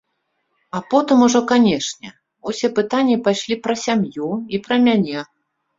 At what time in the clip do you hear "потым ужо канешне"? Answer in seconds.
0.93-2.09